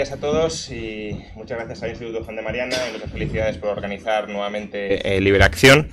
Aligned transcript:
días 0.00 0.12
a 0.12 0.16
todos 0.16 0.70
y 0.70 1.14
muchas 1.34 1.58
gracias 1.58 1.82
al 1.82 1.90
Instituto 1.90 2.24
Juan 2.24 2.36
de 2.36 2.40
Mariana 2.40 2.74
y 2.88 2.92
muchas 2.94 3.12
felicidades 3.12 3.58
por 3.58 3.68
organizar 3.68 4.30
nuevamente 4.30 5.14
eh, 5.14 5.20
Liberación. 5.20 5.90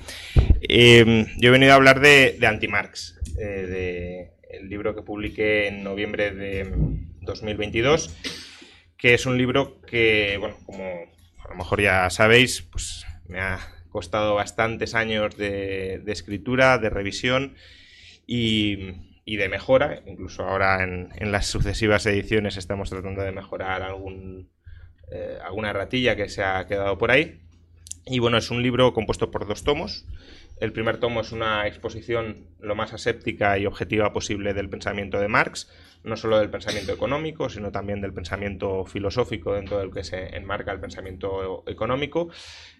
Eh, 0.62 1.26
yo 1.36 1.48
he 1.48 1.52
venido 1.52 1.72
a 1.72 1.74
hablar 1.74 2.00
de, 2.00 2.38
de 2.40 2.46
Anti-Marx, 2.46 3.18
eh, 3.38 4.30
del 4.50 4.70
libro 4.70 4.94
que 4.94 5.02
publiqué 5.02 5.68
en 5.68 5.84
noviembre 5.84 6.30
de 6.30 6.72
2022, 7.20 8.16
que 8.96 9.12
es 9.12 9.26
un 9.26 9.36
libro 9.36 9.82
que, 9.82 10.38
bueno, 10.40 10.56
como 10.64 10.84
a 10.84 11.50
lo 11.50 11.56
mejor 11.56 11.82
ya 11.82 12.08
sabéis, 12.08 12.62
pues 12.62 13.04
me 13.26 13.40
ha 13.40 13.58
costado 13.90 14.36
bastantes 14.36 14.94
años 14.94 15.36
de, 15.36 16.00
de 16.02 16.12
escritura, 16.12 16.78
de 16.78 16.88
revisión 16.88 17.56
y 18.26 19.07
y 19.28 19.36
de 19.36 19.50
mejora. 19.50 20.00
Incluso 20.06 20.42
ahora 20.42 20.82
en, 20.82 21.30
las 21.30 21.46
sucesivas 21.46 22.06
ediciones 22.06 22.56
estamos 22.56 22.88
tratando 22.88 23.22
de 23.22 23.30
mejorar 23.30 23.82
algún, 23.82 24.48
eh, 25.12 25.36
alguna 25.44 25.74
ratilla 25.74 26.16
que 26.16 26.30
se 26.30 26.42
ha 26.42 26.66
quedado 26.66 26.96
por 26.96 27.10
ahí. 27.10 27.42
Y 28.06 28.20
bueno, 28.20 28.38
es 28.38 28.50
un 28.50 28.62
libro 28.62 28.94
compuesto 28.94 29.30
por 29.30 29.46
dos 29.46 29.64
tomos. 29.64 30.06
El 30.60 30.72
primer 30.72 30.96
tomo 30.96 31.20
es 31.20 31.30
una 31.32 31.66
exposición 31.66 32.46
lo 32.58 32.74
más 32.74 32.94
aséptica 32.94 33.58
y 33.58 33.66
objetiva 33.66 34.14
posible 34.14 34.54
del 34.54 34.70
pensamiento 34.70 35.20
de 35.20 35.28
Marx, 35.28 35.70
no 36.04 36.16
solo 36.16 36.38
del 36.38 36.48
pensamiento 36.48 36.92
económico, 36.92 37.50
sino 37.50 37.70
también 37.70 38.00
del 38.00 38.14
pensamiento 38.14 38.86
filosófico 38.86 39.52
dentro 39.52 39.78
del 39.78 39.92
que 39.92 40.04
se 40.04 40.36
enmarca 40.38 40.72
el 40.72 40.80
pensamiento 40.80 41.64
económico. 41.66 42.30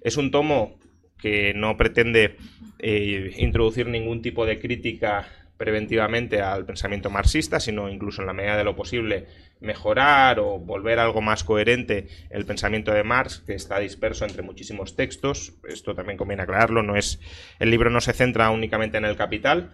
Es 0.00 0.16
un 0.16 0.30
tomo 0.30 0.78
que 1.20 1.52
no 1.54 1.76
pretende 1.76 2.36
eh, 2.78 3.34
introducir 3.38 3.86
ningún 3.86 4.22
tipo 4.22 4.46
de 4.46 4.58
crítica 4.58 5.26
preventivamente 5.58 6.40
al 6.40 6.64
pensamiento 6.64 7.10
marxista, 7.10 7.58
sino 7.58 7.90
incluso 7.90 8.22
en 8.22 8.28
la 8.28 8.32
medida 8.32 8.56
de 8.56 8.64
lo 8.64 8.76
posible 8.76 9.26
mejorar 9.60 10.38
o 10.38 10.58
volver 10.58 11.00
algo 11.00 11.20
más 11.20 11.42
coherente 11.42 12.06
el 12.30 12.46
pensamiento 12.46 12.92
de 12.92 13.02
Marx, 13.02 13.42
que 13.44 13.54
está 13.54 13.80
disperso 13.80 14.24
entre 14.24 14.42
muchísimos 14.42 14.94
textos. 14.94 15.54
Esto 15.68 15.94
también 15.94 16.16
conviene 16.16 16.44
aclararlo, 16.44 16.82
no 16.82 16.96
es 16.96 17.20
el 17.58 17.70
libro 17.70 17.90
no 17.90 18.00
se 18.00 18.12
centra 18.12 18.50
únicamente 18.50 18.98
en 18.98 19.04
el 19.04 19.16
capital. 19.16 19.72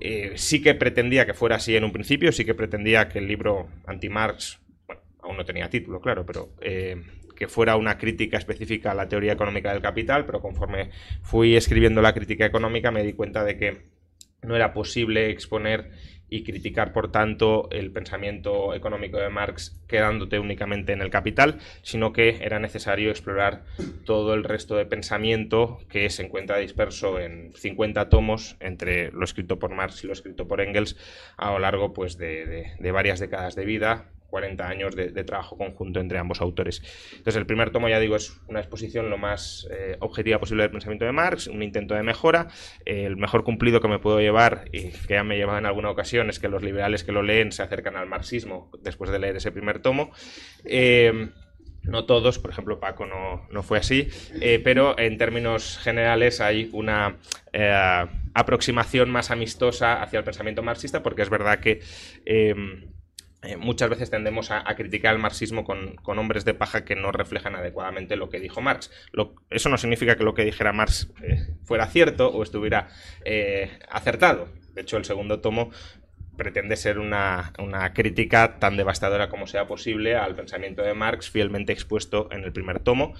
Eh, 0.00 0.32
sí 0.34 0.60
que 0.60 0.74
pretendía 0.74 1.24
que 1.24 1.34
fuera 1.34 1.56
así 1.56 1.76
en 1.76 1.84
un 1.84 1.92
principio, 1.92 2.32
sí 2.32 2.44
que 2.44 2.54
pretendía 2.54 3.08
que 3.08 3.20
el 3.20 3.28
libro 3.28 3.68
anti-Marx, 3.86 4.58
bueno, 4.88 5.02
aún 5.22 5.36
no 5.36 5.44
tenía 5.44 5.70
título, 5.70 6.00
claro, 6.00 6.26
pero 6.26 6.48
eh, 6.60 7.00
que 7.42 7.48
fuera 7.48 7.74
una 7.74 7.98
crítica 7.98 8.38
específica 8.38 8.92
a 8.92 8.94
la 8.94 9.08
teoría 9.08 9.32
económica 9.32 9.72
del 9.72 9.82
capital, 9.82 10.24
pero 10.26 10.40
conforme 10.40 10.90
fui 11.22 11.56
escribiendo 11.56 12.00
la 12.00 12.14
crítica 12.14 12.46
económica 12.46 12.92
me 12.92 13.02
di 13.02 13.14
cuenta 13.14 13.42
de 13.42 13.56
que 13.56 13.82
no 14.42 14.54
era 14.54 14.72
posible 14.72 15.28
exponer 15.30 15.90
y 16.28 16.44
criticar, 16.44 16.92
por 16.92 17.10
tanto, 17.10 17.68
el 17.72 17.90
pensamiento 17.90 18.74
económico 18.74 19.18
de 19.18 19.28
Marx 19.28 19.82
quedándote 19.88 20.38
únicamente 20.38 20.92
en 20.92 21.02
el 21.02 21.10
capital, 21.10 21.58
sino 21.82 22.12
que 22.12 22.38
era 22.44 22.60
necesario 22.60 23.10
explorar 23.10 23.64
todo 24.04 24.34
el 24.34 24.44
resto 24.44 24.76
de 24.76 24.86
pensamiento 24.86 25.80
que 25.88 26.08
se 26.10 26.22
encuentra 26.22 26.58
disperso 26.58 27.18
en 27.18 27.52
50 27.56 28.08
tomos 28.08 28.56
entre 28.60 29.10
lo 29.10 29.24
escrito 29.24 29.58
por 29.58 29.74
Marx 29.74 30.04
y 30.04 30.06
lo 30.06 30.12
escrito 30.12 30.46
por 30.46 30.60
Engels 30.60 30.96
a 31.36 31.50
lo 31.50 31.58
largo 31.58 31.92
pues, 31.92 32.16
de, 32.18 32.72
de 32.78 32.92
varias 32.92 33.18
décadas 33.18 33.56
de 33.56 33.64
vida, 33.64 34.12
40 34.32 34.66
años 34.66 34.96
de, 34.96 35.24
trabajo 35.24 35.58
conjunto 35.58 36.00
entre 36.00 36.18
ambos 36.18 36.40
autores. 36.40 36.82
Entonces, 37.10 37.36
el 37.36 37.44
primer 37.44 37.70
tomo, 37.70 37.90
ya 37.90 38.00
digo, 38.00 38.16
es 38.16 38.40
una 38.48 38.60
exposición 38.60 39.10
lo 39.10 39.18
más 39.18 39.68
eh, 39.70 39.98
objetiva 40.00 40.40
posible 40.40 40.62
del 40.62 40.70
pensamiento 40.70 41.04
de 41.04 41.12
Marx, 41.12 41.48
un 41.48 41.62
intento 41.62 41.94
de 41.94 42.02
mejora. 42.02 42.48
el 42.86 43.18
mejor 43.18 43.44
cumplido 43.44 43.82
que 43.82 43.88
me 43.88 43.98
puedo 43.98 44.20
llevar, 44.20 44.64
y 44.72 44.88
que 44.88 45.14
ya 45.14 45.22
me 45.22 45.34
he 45.34 45.38
llevado 45.38 45.58
en 45.58 45.66
alguna 45.66 45.90
ocasión, 45.90 46.30
es 46.30 46.38
que 46.38 46.48
los 46.48 46.62
liberales 46.62 47.04
que 47.04 47.12
lo 47.12 47.22
leen 47.22 47.52
se 47.52 47.62
acercan 47.62 47.94
al 47.94 48.08
marxismo 48.08 48.70
después 48.80 49.10
de 49.10 49.18
leer 49.18 49.36
ese 49.36 49.52
primer 49.52 49.80
tomo. 49.80 50.12
Eh, 50.64 51.28
no 51.82 52.06
todos, 52.06 52.38
por 52.38 52.50
ejemplo, 52.50 52.80
Paco 52.80 53.04
no, 53.04 53.62
fue 53.62 53.76
así, 53.76 54.08
eh, 54.40 54.62
pero 54.64 54.98
en 54.98 55.18
términos 55.18 55.78
generales 55.78 56.40
hay 56.40 56.70
una 56.72 57.18
aproximación 58.34 59.10
más 59.10 59.30
amistosa 59.30 60.02
hacia 60.02 60.18
el 60.18 60.24
pensamiento 60.24 60.62
marxista, 60.62 61.02
porque 61.02 61.20
es 61.20 61.28
verdad 61.28 61.60
que 61.60 61.80
eh, 62.24 62.54
muchas 63.58 63.90
veces 63.90 64.10
tendemos 64.10 64.50
a, 64.50 64.64
criticar 64.76 65.14
el 65.14 65.20
marxismo 65.20 65.64
con, 65.64 66.18
hombres 66.18 66.44
de 66.44 66.54
paja 66.54 66.84
que 66.84 66.94
no 66.94 67.10
reflejan 67.12 67.56
adecuadamente 67.56 68.16
lo 68.16 68.30
que 68.30 68.40
dijo 68.40 68.60
Marx. 68.60 68.90
eso 69.50 69.68
no 69.68 69.78
significa 69.78 70.16
que 70.16 70.24
lo 70.24 70.34
que 70.34 70.44
dijera 70.44 70.72
Marx 70.72 71.10
eh, 71.22 71.54
fuera 71.64 71.86
cierto 71.86 72.28
o 72.28 72.42
estuviera 72.42 72.88
eh, 73.24 73.78
acertado. 73.88 74.48
De 74.74 74.82
hecho, 74.82 74.96
el 74.96 75.04
segundo 75.04 75.40
tomo 75.40 75.70
pretende 76.36 76.76
ser 76.76 76.98
una, 76.98 77.52
una, 77.58 77.92
crítica 77.92 78.58
tan 78.58 78.76
devastadora 78.76 79.28
como 79.28 79.46
sea 79.46 79.66
posible 79.66 80.16
al 80.16 80.34
pensamiento 80.34 80.82
de 80.82 80.94
Marx, 80.94 81.30
fielmente 81.30 81.72
expuesto 81.72 82.28
en 82.30 82.44
el 82.44 82.52
primer 82.52 82.80
tomo. 82.80 83.14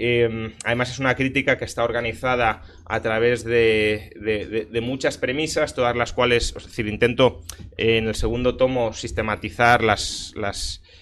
Em, 0.00 0.52
además 0.64 0.92
es 0.92 1.00
una 1.00 1.16
crítica 1.16 1.58
que 1.58 1.64
está 1.64 1.82
organizada 1.82 2.62
a 2.84 3.02
través 3.02 3.42
de, 3.42 4.68
muchas 4.80 5.18
premisas, 5.18 5.74
todas 5.74 5.96
las 5.96 6.12
cuales, 6.12 6.54
es 6.56 6.66
decir, 6.66 6.86
intento 6.86 7.42
en 7.76 8.06
el 8.06 8.14
segundo 8.14 8.56
tomo 8.56 8.92
sistematizar 8.92 9.82
las, 9.82 10.32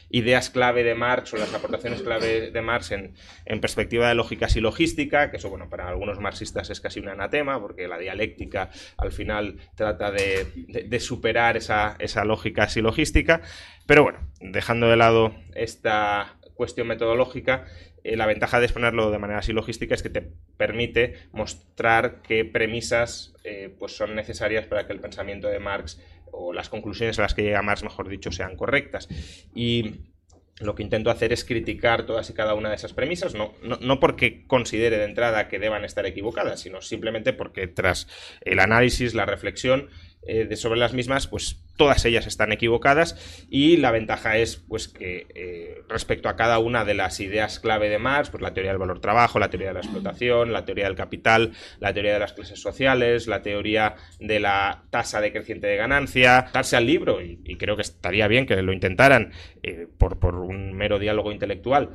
ideas 0.08 0.48
clave 0.48 0.82
de 0.82 0.94
Marx 0.94 1.34
o 1.34 1.36
las 1.36 1.52
aportaciones 1.52 2.00
clave 2.00 2.50
de 2.50 2.62
Marx 2.62 2.92
en, 2.92 3.12
perspectiva 3.60 4.08
de 4.08 4.14
lógica 4.14 4.46
y 4.54 4.60
logística, 4.60 5.30
que 5.30 5.36
eso, 5.36 5.50
bueno, 5.50 5.68
para 5.68 5.88
algunos 5.88 6.18
marxistas 6.18 6.70
es 6.70 6.80
casi 6.80 7.00
un 7.00 7.08
anatema, 7.08 7.60
porque 7.60 7.88
la 7.88 7.98
dialéctica 7.98 8.70
al 8.96 9.12
final 9.12 9.56
trata 9.74 10.10
de, 10.10 11.00
superar 11.00 11.58
esa, 11.58 11.96
esa 11.98 12.24
lógica 12.24 12.66
logística. 12.76 13.42
Pero 13.84 14.04
bueno, 14.04 14.20
dejando 14.40 14.88
de 14.88 14.96
lado 14.96 15.34
esta 15.54 16.36
cuestión 16.56 16.88
metodológica, 16.88 17.66
eh, 18.02 18.16
la 18.16 18.26
ventaja 18.26 18.58
de 18.58 18.66
exponerlo 18.66 19.10
de 19.10 19.18
manera 19.18 19.38
así 19.40 19.52
logística 19.52 19.94
es 19.94 20.02
que 20.02 20.10
te 20.10 20.32
permite 20.56 21.14
mostrar 21.32 22.22
qué 22.22 22.44
premisas 22.44 23.34
eh, 23.44 23.74
pues 23.78 23.96
son 23.96 24.14
necesarias 24.16 24.66
para 24.66 24.86
que 24.86 24.92
el 24.92 25.00
pensamiento 25.00 25.48
de 25.48 25.60
Marx 25.60 26.00
o 26.32 26.52
las 26.52 26.68
conclusiones 26.68 27.18
a 27.18 27.22
las 27.22 27.34
que 27.34 27.42
llega 27.42 27.62
Marx, 27.62 27.82
mejor 27.82 28.08
dicho, 28.08 28.32
sean 28.32 28.56
correctas. 28.56 29.08
Y 29.54 30.00
lo 30.60 30.74
que 30.74 30.82
intento 30.82 31.10
hacer 31.10 31.32
es 31.32 31.44
criticar 31.44 32.06
todas 32.06 32.30
y 32.30 32.32
cada 32.32 32.54
una 32.54 32.70
de 32.70 32.76
esas 32.76 32.94
premisas, 32.94 33.34
no, 33.34 33.52
no, 33.62 34.00
porque 34.00 34.46
considere 34.46 34.96
de 34.96 35.04
entrada 35.04 35.48
que 35.48 35.58
deban 35.58 35.84
estar 35.84 36.06
equivocadas, 36.06 36.60
sino 36.60 36.80
simplemente 36.80 37.34
porque 37.34 37.66
tras 37.66 38.08
el 38.40 38.60
análisis, 38.60 39.14
la 39.14 39.26
reflexión, 39.26 39.90
eh, 40.26 40.44
de 40.44 40.56
sobre 40.56 40.78
las 40.78 40.92
mismas, 40.92 41.26
pues 41.26 41.62
todas 41.76 42.04
ellas 42.04 42.26
están 42.26 42.52
equivocadas 42.52 43.46
y 43.50 43.76
la 43.76 43.90
ventaja 43.90 44.38
es 44.38 44.56
pues 44.56 44.88
que 44.88 45.26
eh, 45.34 45.82
respecto 45.88 46.28
a 46.28 46.36
cada 46.36 46.58
una 46.58 46.84
de 46.84 46.94
las 46.94 47.20
ideas 47.20 47.60
clave 47.60 47.88
de 47.88 47.98
Marx, 47.98 48.30
pues 48.30 48.42
la 48.42 48.54
teoría 48.54 48.72
del 48.72 48.78
valor 48.78 49.00
trabajo, 49.00 49.38
la 49.38 49.50
teoría 49.50 49.68
de 49.68 49.74
la 49.74 49.80
explotación, 49.80 50.52
la 50.52 50.64
teoría 50.64 50.86
del 50.86 50.96
capital, 50.96 51.52
la 51.78 51.92
teoría 51.92 52.14
de 52.14 52.18
las 52.18 52.32
clases 52.32 52.60
sociales, 52.60 53.26
la 53.26 53.42
teoría 53.42 53.96
de 54.18 54.40
la 54.40 54.84
tasa 54.90 55.20
decreciente 55.20 55.66
de 55.66 55.76
ganancia, 55.76 56.46
darse 56.52 56.76
al 56.76 56.86
libro, 56.86 57.20
y, 57.22 57.56
creo 57.56 57.76
que 57.76 57.82
estaría 57.82 58.28
bien 58.28 58.46
que 58.46 58.60
lo 58.62 58.72
intentaran 58.72 59.32
eh, 59.62 59.86
por, 59.98 60.18
por, 60.18 60.36
un 60.36 60.72
mero 60.74 60.98
diálogo 60.98 61.32
intelectual, 61.32 61.94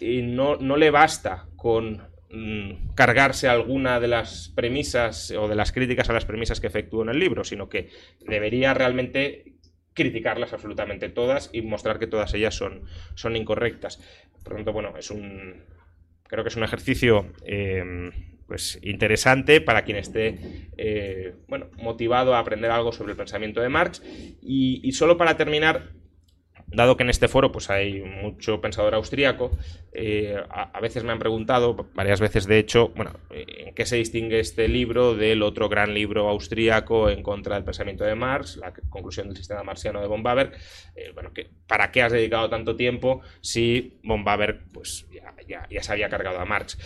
y 0.00 0.22
no, 0.22 0.56
no 0.56 0.76
le 0.76 0.90
basta 0.90 1.46
con 1.56 2.11
Mm, 2.34 2.94
cargarse 2.94 3.46
alguna 3.46 4.00
de 4.00 4.08
las 4.08 4.48
premisas 4.54 5.30
o 5.32 5.48
de 5.48 5.54
las 5.54 5.70
críticas 5.70 6.08
a 6.08 6.14
las 6.14 6.24
premisas 6.24 6.60
que 6.60 6.66
efectúo 6.66 7.02
en 7.02 7.10
el 7.10 7.18
libro, 7.18 7.44
sino 7.44 7.68
que 7.68 7.90
debería 8.20 8.72
realmente 8.72 9.52
criticarlas 9.92 10.54
absolutamente 10.54 11.10
todas 11.10 11.50
y 11.52 11.60
mostrar 11.60 11.98
que 11.98 12.06
todas 12.06 12.32
ellas 12.32 12.54
son, 12.54 12.84
son 13.16 13.36
incorrectas. 13.36 14.00
Por 14.42 14.52
lo 14.54 14.56
tanto, 14.56 14.72
bueno, 14.72 14.96
es 14.96 15.10
un. 15.10 15.62
Creo 16.26 16.42
que 16.42 16.48
es 16.48 16.56
un 16.56 16.64
ejercicio 16.64 17.34
em, 17.44 18.10
pues 18.46 18.78
interesante 18.82 19.60
para 19.60 19.82
quien 19.82 19.98
esté 19.98 20.70
eh, 20.78 21.34
bueno, 21.48 21.68
motivado 21.76 22.34
a 22.34 22.38
aprender 22.38 22.70
algo 22.70 22.92
sobre 22.92 23.12
el 23.12 23.18
pensamiento 23.18 23.60
de 23.60 23.68
Marx. 23.68 24.02
Y 24.40 24.90
solo 24.92 25.18
para 25.18 25.36
terminar, 25.36 25.90
dado 26.72 26.96
que 26.96 27.02
en 27.02 27.10
este 27.10 27.28
foro 27.28 27.52
pues, 27.52 27.70
hay 27.70 28.00
mucho 28.00 28.60
pensador 28.60 28.94
austríaco, 28.94 29.50
eh, 29.92 30.36
a, 30.48 30.80
veces 30.80 31.04
me 31.04 31.12
han 31.12 31.18
preguntado, 31.18 31.88
varias 31.94 32.20
veces 32.20 32.46
de 32.46 32.58
hecho, 32.58 32.88
bueno, 32.96 33.12
¿en 33.30 33.74
qué 33.74 33.86
se 33.86 33.96
distingue 33.96 34.40
este 34.40 34.68
libro 34.68 35.14
del 35.14 35.42
otro 35.42 35.68
gran 35.68 35.94
libro 35.94 36.28
austríaco 36.28 37.10
en 37.10 37.22
contra 37.22 37.54
del 37.54 37.64
pensamiento 37.64 38.04
de 38.04 38.14
Marx, 38.14 38.56
la 38.56 38.72
conclusión 38.72 39.28
del 39.28 39.36
sistema 39.36 39.62
marxiano 39.62 40.00
de 40.00 40.06
von 40.06 40.22
Baber? 40.22 40.52
Eh, 40.96 41.10
bueno, 41.14 41.30
¿para 41.66 41.90
qué 41.90 42.02
has 42.02 42.12
dedicado 42.12 42.48
tanto 42.48 42.76
tiempo 42.76 43.20
si 43.40 43.98
von 44.02 44.24
Baber 44.24 44.60
pues, 44.72 45.06
ya 45.48 45.82
se 45.82 45.92
había 45.92 46.08
cargado 46.08 46.40
a 46.40 46.44
Marx? 46.44 46.78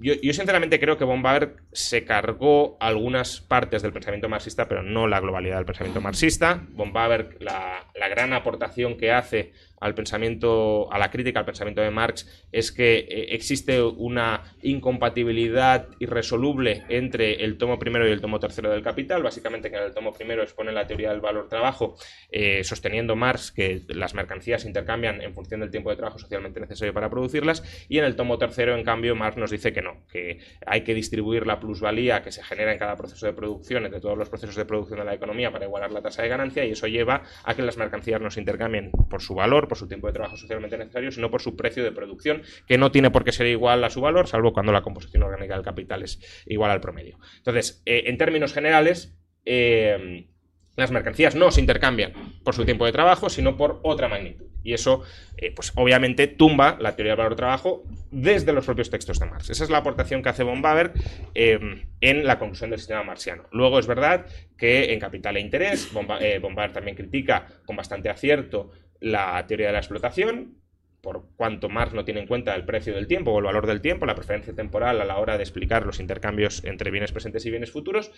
Yo, 0.00 0.14
sinceramente 0.34 0.78
creo 0.78 0.98
que 0.98 1.04
von 1.04 1.22
Baber 1.22 1.56
se 1.72 2.04
cargó 2.04 2.76
algunas 2.80 3.40
partes 3.40 3.80
del 3.80 3.92
pensamiento 3.92 4.28
marxista, 4.28 4.68
pero 4.68 4.82
no 4.82 5.06
la 5.06 5.20
globalidad 5.20 5.56
del 5.56 5.64
pensamiento 5.64 6.02
marxista. 6.02 6.66
Von 6.72 6.92
Baber, 6.92 7.36
la, 7.40 7.86
la 7.94 8.08
gran 8.08 8.32
aportación 8.34 8.98
que 8.98 9.10
hace 9.10 9.52
al 9.80 9.94
pensamiento, 9.94 10.92
a 10.92 10.98
la 10.98 11.10
crítica 11.10 11.40
al 11.40 11.46
pensamiento 11.46 11.80
de 11.80 11.90
Marx, 11.90 12.46
es 12.52 12.70
que 12.70 12.98
eh, 12.98 13.34
existe 13.34 13.82
una 13.82 14.42
incompatibilidad 14.62 15.88
irresoluble 15.98 16.84
entre 16.88 17.44
el 17.44 17.56
tomo 17.58 17.78
primero 17.78 18.06
y 18.06 18.12
el 18.12 18.20
tomo 18.20 18.38
tercero 18.38 18.70
del 18.70 18.82
Capital. 18.82 19.22
Básicamente 19.22 19.70
que 19.70 19.76
en 19.76 19.84
el 19.84 19.94
tomo 19.94 20.12
primero 20.12 20.42
expone 20.42 20.70
la 20.72 20.86
teoría 20.86 21.10
del 21.10 21.20
valor 21.20 21.48
trabajo, 21.48 21.96
eh, 22.30 22.62
sosteniendo 22.62 23.16
Marx 23.16 23.50
que 23.52 23.82
las 23.88 24.14
mercancías 24.14 24.64
intercambian 24.64 25.22
en 25.22 25.32
función 25.32 25.60
del 25.60 25.70
tiempo 25.70 25.90
de 25.90 25.96
trabajo 25.96 26.18
socialmente 26.18 26.60
necesario 26.60 26.92
para 26.92 27.08
producirlas, 27.08 27.62
y 27.88 27.98
en 27.98 28.04
el 28.04 28.16
tomo 28.16 28.36
tercero, 28.36 28.76
en 28.76 28.84
cambio, 28.84 29.16
Marx 29.16 29.36
nos 29.38 29.50
dice 29.50 29.72
que 29.72 29.80
no, 29.80 30.06
que 30.12 30.40
hay 30.66 30.82
que 30.82 30.94
distribuir 30.94 31.46
la 31.46 31.58
plusvalía 31.58 32.22
que 32.22 32.32
se 32.32 32.42
genera 32.42 32.72
en 32.72 32.78
cada 32.78 32.96
proceso 32.96 33.26
de 33.26 33.32
producción 33.32 33.86
entre 33.86 34.00
todos 34.00 34.18
los 34.18 34.28
procesos 34.28 34.56
de 34.56 34.66
producción 34.66 34.98
de 34.98 35.06
la 35.06 35.14
economía 35.14 35.50
para 35.50 35.64
igualar 35.64 35.90
la 35.90 36.02
tasa 36.02 36.22
de 36.22 36.28
ganancia, 36.28 36.64
y 36.66 36.72
eso 36.72 36.86
lleva 36.86 37.22
a 37.44 37.54
que 37.54 37.62
las 37.62 37.78
mercancías 37.78 38.20
no 38.20 38.30
se 38.30 38.40
intercambien 38.40 38.90
por 39.08 39.22
su 39.22 39.34
valor, 39.34 39.68
por 39.70 39.78
su 39.78 39.86
tiempo 39.86 40.08
de 40.08 40.12
trabajo 40.12 40.36
socialmente 40.36 40.76
necesario, 40.76 41.12
sino 41.12 41.30
por 41.30 41.40
su 41.40 41.54
precio 41.54 41.84
de 41.84 41.92
producción, 41.92 42.42
que 42.66 42.76
no 42.76 42.90
tiene 42.90 43.12
por 43.12 43.22
qué 43.22 43.30
ser 43.30 43.46
igual 43.46 43.84
a 43.84 43.88
su 43.88 44.00
valor, 44.00 44.26
salvo 44.26 44.52
cuando 44.52 44.72
la 44.72 44.82
composición 44.82 45.22
orgánica 45.22 45.54
del 45.54 45.62
capital 45.62 46.02
es 46.02 46.18
igual 46.44 46.72
al 46.72 46.80
promedio. 46.80 47.20
Entonces, 47.36 47.80
eh, 47.86 48.02
en 48.06 48.18
términos 48.18 48.52
generales, 48.52 49.16
eh, 49.44 50.26
las 50.74 50.90
mercancías 50.90 51.36
no 51.36 51.52
se 51.52 51.60
intercambian 51.60 52.12
por 52.42 52.56
su 52.56 52.64
tiempo 52.64 52.84
de 52.84 52.90
trabajo, 52.90 53.30
sino 53.30 53.56
por 53.56 53.78
otra 53.84 54.08
magnitud. 54.08 54.46
Y 54.64 54.74
eso, 54.74 55.04
eh, 55.36 55.52
pues 55.54 55.72
obviamente, 55.76 56.26
tumba 56.26 56.76
la 56.80 56.96
teoría 56.96 57.12
del 57.12 57.18
valor 57.18 57.36
trabajo 57.36 57.84
desde 58.10 58.52
los 58.52 58.66
propios 58.66 58.90
textos 58.90 59.20
de 59.20 59.26
Marx. 59.26 59.50
Esa 59.50 59.62
es 59.62 59.70
la 59.70 59.78
aportación 59.78 60.20
que 60.20 60.30
hace 60.30 60.42
von 60.42 60.62
Baber 60.62 60.92
en 61.32 62.26
la 62.26 62.40
conclusión 62.40 62.70
del 62.70 62.80
sistema 62.80 63.04
marxiano. 63.04 63.44
Luego 63.52 63.78
es 63.78 63.86
verdad 63.86 64.26
que 64.58 64.92
en 64.92 64.98
Capital 64.98 65.36
e 65.36 65.40
Interés, 65.40 65.92
von, 65.92 66.08
Baber 66.08 66.72
también 66.72 66.96
critica 66.96 67.46
con 67.64 67.76
bastante 67.76 68.10
acierto 68.10 68.72
la 69.00 69.46
teoría 69.46 69.68
de 69.68 69.72
la 69.72 69.78
explotación, 69.78 70.60
por 71.00 71.28
cuanto 71.36 71.68
Marx 71.68 71.94
no 71.94 72.04
tiene 72.04 72.20
en 72.20 72.26
cuenta 72.26 72.54
el 72.54 72.64
precio 72.64 72.94
del 72.94 73.06
tiempo 73.06 73.32
o 73.32 73.38
el 73.38 73.44
valor 73.44 73.66
del 73.66 73.80
tiempo, 73.80 74.06
la 74.06 74.14
preferencia 74.14 74.54
temporal 74.54 75.00
a 75.00 75.04
la 75.04 75.18
hora 75.18 75.36
de 75.36 75.42
explicar 75.42 75.86
los 75.86 76.00
intercambios 76.00 76.64
entre 76.64 76.90
bienes 76.90 77.12
presentes 77.12 77.44
y 77.46 77.50
bienes 77.50 77.70
futuros. 77.70 78.12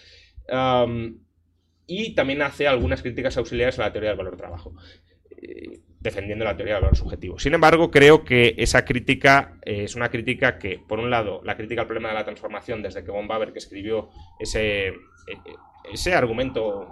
y 1.87 2.15
también 2.15 2.43
hace 2.43 2.69
algunas 2.69 3.03
críticas 3.03 3.37
auxiliares 3.37 3.79
a 3.79 3.83
la 3.83 3.93
teoría 3.93 4.11
del 4.11 4.19
valor 4.19 4.37
trabajo, 4.37 4.75
eh, 5.31 5.81
defendiendo 6.01 6.45
la 6.45 6.57
teoría 6.57 6.75
del 6.75 6.85
valor 6.85 6.97
subjetivo. 6.97 7.39
Sin 7.39 7.55
embargo, 7.55 7.91
creo 7.91 8.25
que 8.25 8.55
esa 8.57 8.85
crítica 8.85 9.59
eh, 9.63 9.85
es 9.85 9.95
una 9.95 10.09
crítica 10.09 10.59
que, 10.59 10.79
por 10.79 11.01
un 11.01 11.11
lado, 11.11 11.43
la 11.45 11.57
crítica 11.57 11.83
al 11.83 11.87
problema 11.87 12.09
de 12.09 12.15
la 12.15 12.25
transformación, 12.25 12.83
desde 12.83 13.05
que 13.05 13.11
von 13.11 13.29
Baber 13.29 13.53
que 13.53 13.59
escribió 13.59 14.11
ese, 14.39 14.89
eh, 14.89 14.95
ese 15.93 16.15
argumento 16.15 16.89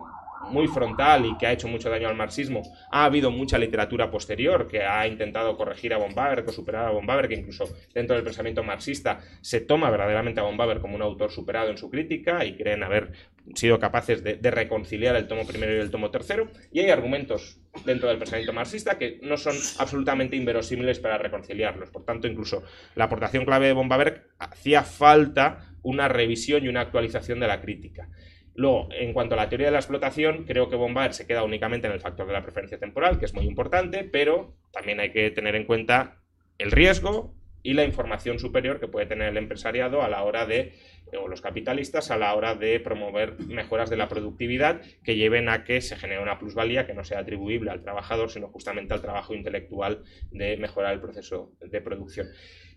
muy 0.49 0.69
frontal 0.69 1.27
y 1.27 1.37
que 1.37 1.47
ha 1.47 1.53
hecho 1.53 1.69
mucho 1.69 1.91
daño 1.91 2.09
al 2.09 2.17
marxismo, 2.17 2.63
ha 2.91 3.05
habido 3.05 3.31
mucha 3.31 3.59
literatura 3.59 4.11
posterior 4.11 4.67
que 4.67 4.83
ha 4.83 5.07
intentado 5.07 5.57
corregir 5.57 5.93
a 5.93 5.99
von 5.99 6.15
Baber, 6.15 6.45
que 6.45 6.53
superar 6.53 6.87
a 6.87 6.91
von 6.91 7.07
Baber, 7.07 7.29
que 7.29 7.35
incluso 7.35 7.65
dentro 7.95 8.17
del 8.17 8.25
pensamiento 8.25 8.63
marxista 8.63 9.21
se 9.41 9.61
toma 9.61 9.91
verdaderamente 9.91 10.41
a 10.41 10.45
von 10.45 10.57
Baber 10.57 10.81
como 10.81 10.97
un 10.97 11.03
autor 11.03 11.31
superado 11.31 11.71
en 11.71 11.77
su 11.77 11.91
crítica 11.91 12.45
y 12.45 12.57
creen 12.57 12.83
haber 12.83 13.13
sido 13.55 13.79
capaces 13.79 14.23
de, 14.23 14.39
reconciliar 14.51 15.17
el 15.17 15.27
tomo 15.27 15.47
primero 15.47 15.75
y 15.75 15.79
el 15.79 15.91
tomo 15.91 16.11
tercero. 16.11 16.49
Y 16.73 16.81
hay 16.81 16.91
argumentos 16.91 17.59
dentro 17.85 18.09
del 18.09 18.19
pensamiento 18.19 18.53
marxista 18.53 18.99
que 18.99 19.19
no 19.23 19.37
son 19.37 19.57
absolutamente 19.79 20.37
inverosímiles 20.37 20.99
para 21.01 21.19
reconciliarlos. 21.19 21.91
Por 21.91 22.05
tanto, 22.05 22.27
incluso 22.27 22.63
la 22.95 23.05
aportación 23.05 23.45
clave 23.45 23.67
de 23.67 23.73
von 23.73 23.89
Baber 23.89 24.29
hacía 24.39 24.83
falta 24.83 25.71
una 25.83 26.09
revisión 26.09 26.65
y 26.65 26.69
una 26.69 26.83
actualización 26.83 27.41
de 27.41 27.47
la 27.47 27.61
crítica. 27.61 28.09
Luego, 28.55 28.89
en 28.93 29.13
cuanto 29.13 29.35
a 29.35 29.37
la 29.37 29.49
teoría 29.49 29.69
de 29.69 29.73
la 29.73 29.79
explotación, 29.79 30.45
creo 30.45 30.69
que 30.69 30.77
Bombard 30.77 31.13
se 31.13 31.27
queda 31.27 31.45
únicamente 31.45 31.87
en 31.87 31.93
el 31.93 32.01
factor 32.01 32.27
de 32.27 32.33
la 32.33 32.43
preferencia 32.43 32.79
temporal, 32.79 33.19
que 33.19 33.25
es 33.25 33.35
muy 33.35 33.45
importante, 33.47 34.05
pero 34.05 34.57
también 34.73 35.01
hay 35.01 35.13
que 35.13 35.31
tener 35.31 35.55
en 35.55 35.65
cuenta 35.65 36.21
el 36.59 36.71
riesgo 36.71 37.35
y 37.63 37.75
la 37.75 37.85
información 37.85 38.39
superior 38.39 38.81
que 38.81 38.89
puede 38.89 39.07
tener 39.07 39.29
el 39.29 39.37
empresariado 39.37 40.03
a 40.03 40.09
la 40.09 40.23
hora 40.23 40.47
de, 40.47 40.75
o 41.19 41.29
los 41.29 41.41
capitalistas, 41.41 42.11
a 42.11 42.17
la 42.17 42.35
hora 42.35 42.55
de 42.55 42.81
promover 42.81 43.39
mejoras 43.41 43.91
de 43.91 43.97
la 43.97 44.09
productividad 44.09 44.81
que 45.05 45.17
lleven 45.17 45.49
a 45.49 45.65
que 45.65 45.81
se 45.81 45.97
genere 45.97 46.23
una 46.23 46.39
plusvalía 46.39 46.87
que 46.87 46.95
no 46.95 47.05
sea 47.05 47.21
atribuible 47.21 47.71
al 47.71 47.83
trabajador, 47.83 48.31
sino 48.31 48.49
justamente 48.49 48.95
al 48.95 49.03
trabajo 49.03 49.35
intelectual 49.35 50.03
de 50.31 50.57
mejorar 50.57 50.95
el 50.95 51.01
proceso 51.01 51.53
de 51.61 51.81
producción. 51.81 52.29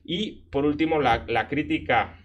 Y 0.04 0.50
por 0.50 0.66
último, 0.66 1.00
la, 1.00 1.26
la 1.28 1.48
crítica 1.48 2.23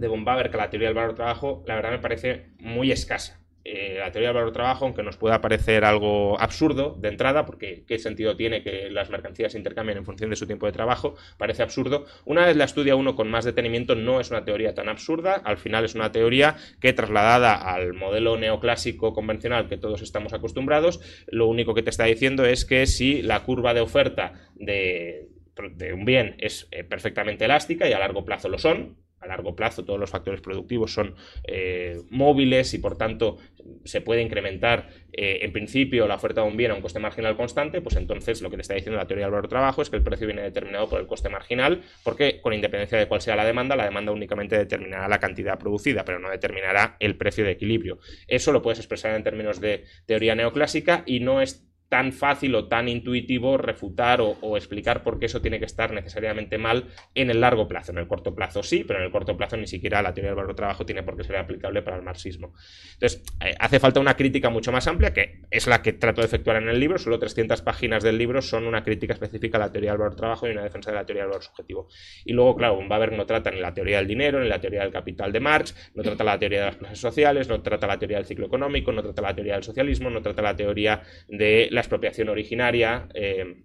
de 0.00 0.08
von 0.08 0.24
que 0.24 0.56
la 0.56 0.70
teoría 0.70 0.88
del 0.88 0.96
valor 0.96 1.14
trabajo, 1.14 1.62
la 1.66 1.76
verdad 1.76 1.90
me 1.90 1.98
parece 1.98 2.46
muy 2.58 2.90
escasa. 2.90 3.40
Eh, 3.62 3.96
la 3.98 4.10
teoría 4.10 4.30
del 4.30 4.36
valor 4.36 4.52
trabajo, 4.52 4.86
aunque 4.86 5.02
nos 5.02 5.18
pueda 5.18 5.42
parecer 5.42 5.84
algo 5.84 6.40
absurdo 6.40 6.96
de 6.98 7.08
entrada, 7.08 7.44
porque 7.44 7.84
qué 7.86 7.98
sentido 7.98 8.34
tiene 8.34 8.62
que 8.62 8.88
las 8.88 9.10
mercancías 9.10 9.52
se 9.52 9.58
intercambien 9.58 9.98
en 9.98 10.06
función 10.06 10.30
de 10.30 10.36
su 10.36 10.46
tiempo 10.46 10.64
de 10.64 10.72
trabajo, 10.72 11.14
parece 11.36 11.62
absurdo. 11.62 12.06
Una 12.24 12.46
vez 12.46 12.56
la 12.56 12.64
estudia 12.64 12.96
uno 12.96 13.14
con 13.14 13.30
más 13.30 13.44
detenimiento, 13.44 13.94
no 13.94 14.18
es 14.18 14.30
una 14.30 14.46
teoría 14.46 14.74
tan 14.74 14.88
absurda, 14.88 15.34
al 15.34 15.58
final 15.58 15.84
es 15.84 15.94
una 15.94 16.10
teoría 16.10 16.56
que 16.80 16.94
trasladada 16.94 17.54
al 17.54 17.92
modelo 17.92 18.38
neoclásico 18.38 19.12
convencional 19.12 19.68
que 19.68 19.76
todos 19.76 20.00
estamos 20.00 20.32
acostumbrados, 20.32 21.00
lo 21.26 21.46
único 21.46 21.74
que 21.74 21.82
te 21.82 21.90
está 21.90 22.04
diciendo 22.04 22.46
es 22.46 22.64
que 22.64 22.86
si 22.86 23.20
la 23.20 23.40
curva 23.40 23.74
de 23.74 23.82
oferta 23.82 24.32
de, 24.54 25.28
de 25.74 25.92
un 25.92 26.06
bien 26.06 26.34
es 26.38 26.66
eh, 26.70 26.82
perfectamente 26.82 27.44
elástica 27.44 27.86
y 27.86 27.92
a 27.92 27.98
largo 27.98 28.24
plazo 28.24 28.48
lo 28.48 28.56
son, 28.56 28.96
a 29.20 29.26
largo 29.26 29.54
plazo 29.54 29.84
todos 29.84 30.00
los 30.00 30.10
factores 30.10 30.40
productivos 30.40 30.92
son 30.92 31.14
eh, 31.44 32.00
móviles 32.10 32.74
y 32.74 32.78
por 32.78 32.96
tanto 32.96 33.38
se 33.84 34.00
puede 34.00 34.22
incrementar 34.22 34.88
eh, 35.12 35.40
en 35.42 35.52
principio 35.52 36.06
la 36.06 36.14
oferta 36.14 36.42
de 36.42 36.48
un 36.48 36.56
bien 36.56 36.70
a 36.70 36.74
un 36.74 36.80
coste 36.80 36.98
marginal 36.98 37.36
constante, 37.36 37.80
pues 37.80 37.96
entonces 37.96 38.42
lo 38.42 38.50
que 38.50 38.56
te 38.56 38.62
está 38.62 38.74
diciendo 38.74 38.96
la 38.96 39.06
teoría 39.06 39.26
del 39.26 39.32
valor 39.32 39.48
trabajo 39.48 39.82
es 39.82 39.90
que 39.90 39.96
el 39.96 40.02
precio 40.02 40.26
viene 40.26 40.42
determinado 40.42 40.88
por 40.88 41.00
el 41.00 41.06
coste 41.06 41.28
marginal, 41.28 41.82
porque 42.04 42.40
con 42.40 42.52
independencia 42.52 42.98
de 42.98 43.06
cuál 43.06 43.20
sea 43.20 43.36
la 43.36 43.44
demanda, 43.44 43.76
la 43.76 43.84
demanda 43.84 44.12
únicamente 44.12 44.56
determinará 44.56 45.08
la 45.08 45.18
cantidad 45.18 45.58
producida, 45.58 46.04
pero 46.04 46.18
no 46.18 46.30
determinará 46.30 46.96
el 47.00 47.16
precio 47.16 47.44
de 47.44 47.52
equilibrio. 47.52 47.98
Eso 48.26 48.52
lo 48.52 48.62
puedes 48.62 48.78
expresar 48.78 49.14
en 49.14 49.24
términos 49.24 49.60
de 49.60 49.84
teoría 50.06 50.34
neoclásica 50.34 51.02
y 51.06 51.20
no 51.20 51.40
es 51.40 51.69
tan 51.90 52.12
fácil 52.12 52.54
o 52.54 52.68
tan 52.68 52.88
intuitivo 52.88 53.58
refutar 53.58 54.20
o, 54.22 54.56
explicar 54.56 55.02
por 55.02 55.18
qué 55.18 55.26
eso 55.26 55.42
tiene 55.42 55.58
que 55.58 55.64
estar 55.64 55.92
necesariamente 55.92 56.56
mal 56.56 56.86
en 57.16 57.30
el 57.30 57.40
largo 57.40 57.66
plazo. 57.66 57.90
En 57.90 57.98
el 57.98 58.06
corto 58.06 58.32
plazo 58.32 58.62
sí, 58.62 58.84
pero 58.86 59.00
en 59.00 59.06
el 59.06 59.10
corto 59.10 59.36
plazo 59.36 59.56
ni 59.56 59.66
siquiera 59.66 60.00
la 60.00 60.14
teoría 60.14 60.30
del 60.30 60.36
valor 60.36 60.54
trabajo 60.54 60.86
tiene 60.86 61.02
por 61.02 61.16
qué 61.16 61.24
ser 61.24 61.36
aplicable 61.36 61.82
para 61.82 61.96
el 61.96 62.02
marxismo. 62.02 62.54
Entonces, 62.94 63.24
eh, 63.44 63.56
hace 63.58 63.80
falta 63.80 63.98
una 63.98 64.14
crítica 64.14 64.50
mucho 64.50 64.70
más 64.70 64.86
amplia, 64.86 65.12
que 65.12 65.42
es 65.50 65.66
la 65.66 65.82
que 65.82 65.92
trato 65.92 66.20
de 66.20 66.28
efectuar 66.28 66.62
en 66.62 66.68
el 66.68 66.78
libro. 66.78 66.96
Solo 66.96 67.18
300 67.18 67.60
páginas 67.62 68.04
del 68.04 68.16
libro 68.16 68.40
son 68.40 68.68
una 68.68 68.84
crítica 68.84 69.12
específica 69.12 69.58
a 69.58 69.60
la 69.60 69.72
teoría 69.72 69.90
del 69.90 69.98
valor 69.98 70.14
trabajo 70.14 70.46
y 70.46 70.52
una 70.52 70.62
defensa 70.62 70.92
de 70.92 70.96
la 70.96 71.04
teoría 71.04 71.24
del 71.24 71.30
valor 71.30 71.42
subjetivo. 71.42 71.88
Y 72.24 72.32
luego, 72.34 72.54
claro, 72.54 72.80
Baber 72.88 73.12
no 73.12 73.26
trata 73.26 73.50
ni 73.50 73.58
la 73.58 73.74
teoría 73.74 73.96
del 73.96 74.06
dinero, 74.06 74.40
ni 74.40 74.48
la 74.48 74.60
teoría 74.60 74.82
del 74.82 74.92
capital 74.92 75.32
de 75.32 75.40
Marx, 75.40 75.74
no 75.94 76.04
trata 76.04 76.22
la 76.22 76.38
teoría 76.38 76.60
de 76.60 76.66
las 76.66 76.76
clases 76.76 77.00
sociales, 77.00 77.48
no 77.48 77.60
trata 77.62 77.88
la 77.88 77.98
teoría 77.98 78.18
del 78.18 78.26
ciclo 78.26 78.46
económico, 78.46 78.92
no 78.92 79.02
trata 79.02 79.22
la 79.22 79.34
teoría 79.34 79.54
del 79.54 79.64
socialismo, 79.64 80.08
no 80.08 80.22
trata 80.22 80.40
la 80.40 80.54
teoría 80.54 81.02
de 81.28 81.68
la 81.80 81.82
expropiación 81.82 82.28
originaria 82.28 83.08
eh, 83.14 83.62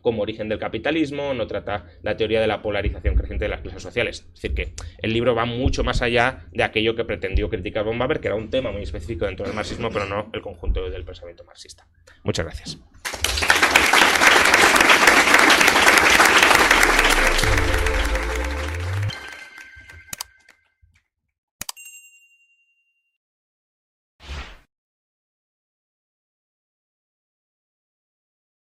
como 0.00 0.22
origen 0.22 0.48
del 0.48 0.58
capitalismo, 0.58 1.32
no 1.32 1.46
trata 1.46 1.86
la 2.02 2.16
teoría 2.16 2.40
de 2.40 2.48
la 2.48 2.60
polarización 2.60 3.14
creciente 3.14 3.44
de 3.44 3.50
las 3.50 3.60
clases 3.60 3.82
sociales. 3.82 4.26
Es 4.34 4.42
decir, 4.42 4.54
que 4.54 4.72
el 4.98 5.12
libro 5.12 5.36
va 5.36 5.44
mucho 5.44 5.84
más 5.84 6.02
allá 6.02 6.48
de 6.50 6.64
aquello 6.64 6.96
que 6.96 7.04
pretendió 7.04 7.48
criticar 7.48 7.84
von 7.84 7.98
Baber, 7.98 8.18
que 8.18 8.26
era 8.26 8.34
un 8.34 8.50
tema 8.50 8.72
muy 8.72 8.82
específico 8.82 9.26
dentro 9.26 9.46
del 9.46 9.54
marxismo, 9.54 9.90
pero 9.92 10.06
no 10.06 10.28
el 10.32 10.42
conjunto 10.42 10.90
del 10.90 11.04
pensamiento 11.04 11.44
marxista. 11.44 11.86
Muchas 12.24 12.44
gracias. 12.46 12.80